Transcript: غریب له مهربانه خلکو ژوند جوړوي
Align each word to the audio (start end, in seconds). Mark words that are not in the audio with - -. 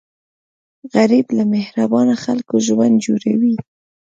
غریب 0.93 1.27
له 1.37 1.43
مهربانه 1.53 2.15
خلکو 2.23 2.55
ژوند 2.67 2.95
جوړوي 3.05 3.55